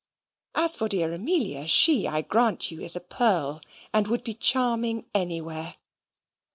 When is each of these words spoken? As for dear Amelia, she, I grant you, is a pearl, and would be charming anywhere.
As 0.55 0.75
for 0.75 0.89
dear 0.89 1.13
Amelia, 1.13 1.67
she, 1.67 2.07
I 2.07 2.23
grant 2.23 2.71
you, 2.71 2.81
is 2.81 2.95
a 2.95 2.99
pearl, 3.01 3.61
and 3.93 4.07
would 4.07 4.23
be 4.23 4.33
charming 4.33 5.05
anywhere. 5.13 5.75